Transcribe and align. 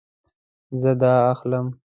زه 0.81 0.91
دا 1.01 1.13
اخلم 1.33 1.67